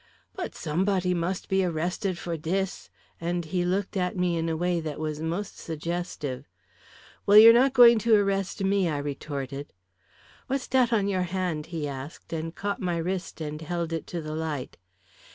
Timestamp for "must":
1.13-1.47